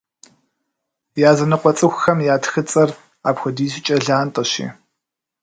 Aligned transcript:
Языныкъуэ 1.31 1.71
цӏыхухэм 1.77 2.19
я 2.33 2.35
тхыцӏэр 2.43 2.89
апхуэдизкӏэ 3.29 3.95
лантӏэщи. 4.05 4.67